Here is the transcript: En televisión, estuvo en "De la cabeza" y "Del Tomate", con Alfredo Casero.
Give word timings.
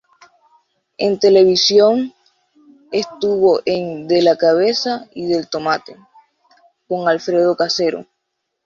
En 0.97 1.19
televisión, 1.19 2.11
estuvo 2.91 3.59
en 3.67 4.07
"De 4.07 4.23
la 4.23 4.35
cabeza" 4.35 5.07
y 5.13 5.27
"Del 5.27 5.47
Tomate", 5.47 5.95
con 6.87 7.07
Alfredo 7.07 7.55
Casero. 7.55 8.07